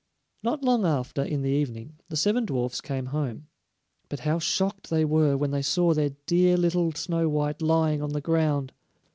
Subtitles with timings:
[0.41, 3.45] Not long after, in the evening, the seven dwarfs came home,
[4.09, 8.09] but how shocked they were when they saw their dear little Snow white lying on
[8.13, 8.73] the ground!